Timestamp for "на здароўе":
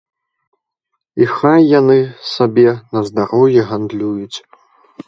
2.93-3.61